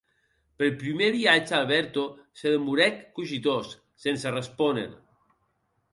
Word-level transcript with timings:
Per 0.61 0.67
prumèr 0.83 1.09
viatge 1.15 1.53
Alberto 1.57 2.05
se 2.41 2.55
demorèc 2.55 2.99
cogitós, 3.19 3.71
sense 4.07 4.37
respóner. 4.39 4.91